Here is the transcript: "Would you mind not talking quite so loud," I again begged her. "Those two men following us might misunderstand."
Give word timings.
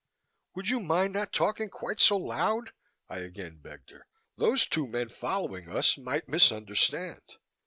"Would 0.55 0.67
you 0.69 0.79
mind 0.79 1.13
not 1.13 1.31
talking 1.31 1.69
quite 1.69 1.99
so 2.01 2.17
loud," 2.17 2.71
I 3.07 3.19
again 3.19 3.57
begged 3.61 3.91
her. 3.91 4.07
"Those 4.35 4.65
two 4.65 4.87
men 4.87 5.09
following 5.09 5.69
us 5.69 5.95
might 5.95 6.27
misunderstand." 6.27 7.21